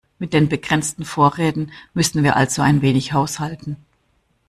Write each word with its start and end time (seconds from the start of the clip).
Mit 0.17 0.33
den 0.33 0.49
begrenzten 0.49 1.05
Vorräten 1.05 1.71
müssen 1.93 2.23
wir 2.23 2.35
also 2.35 2.63
ein 2.63 2.81
wenig 2.81 3.13
haushalten. 3.13 3.77